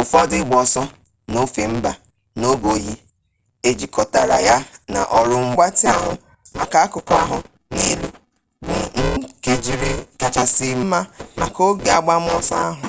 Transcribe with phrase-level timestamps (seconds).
[0.00, 0.82] ụfọdụ ịgba ọsọ
[1.30, 1.92] n'ofe mba
[2.38, 2.92] n'oge oyi
[3.68, 4.56] ejikọtara ya
[4.92, 6.12] na ọrụ mgbatị ahụ
[6.56, 7.36] maka akụkụ ahụ
[7.72, 8.08] nke elu
[8.66, 8.74] bụ
[9.20, 11.00] njikere kachasị mma
[11.38, 12.86] maka oge agbamọsọ ahụ